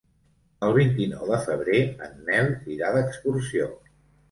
[0.67, 3.71] El vint-i-nou de febrer en Nel irà d'excursió.